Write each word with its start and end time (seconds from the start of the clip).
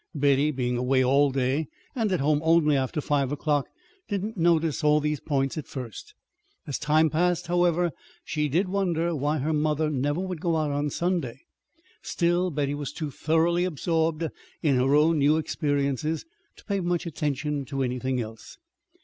Betty, 0.15 0.49
being 0.49 0.77
away 0.77 1.03
all 1.05 1.29
day, 1.29 1.67
and 1.93 2.11
at 2.11 2.19
home 2.21 2.41
only 2.43 2.75
after 2.75 3.01
five 3.01 3.31
o'clock, 3.31 3.67
did 4.07 4.23
not 4.23 4.35
notice 4.35 4.83
all 4.83 4.99
these 4.99 5.19
points 5.19 5.59
at 5.59 5.67
first. 5.67 6.15
As 6.65 6.79
time 6.79 7.11
passed, 7.11 7.45
however, 7.45 7.91
she 8.25 8.49
did 8.49 8.67
wonder 8.67 9.13
why 9.15 9.37
her 9.37 9.53
mother 9.53 9.91
never 9.91 10.19
would 10.19 10.41
go 10.41 10.57
out 10.57 10.71
on 10.71 10.89
Sunday. 10.89 11.41
Still, 12.01 12.49
Betty 12.49 12.73
was 12.73 12.91
too 12.91 13.11
thoroughly 13.11 13.63
absorbed 13.63 14.27
in 14.63 14.75
her 14.77 14.95
own 14.95 15.19
new 15.19 15.37
experiences 15.37 16.25
to 16.55 16.65
pay 16.65 16.79
much 16.79 17.05
attention 17.05 17.63
to 17.65 17.83
anything 17.83 18.19
else. 18.19 18.57